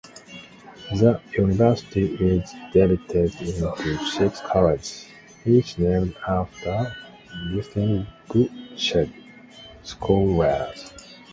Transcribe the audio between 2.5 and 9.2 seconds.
divided into six colleges, each named after distinguished